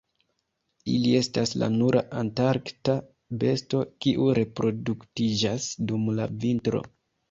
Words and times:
Ili 0.93 1.11
estas 1.17 1.53
la 1.65 1.67
nura 1.75 2.03
antarkta 2.23 2.97
besto 3.45 3.85
kiu 4.03 4.29
reproduktiĝas 4.43 5.73
dum 5.91 6.15
la 6.23 6.33
vintro. 6.45 6.89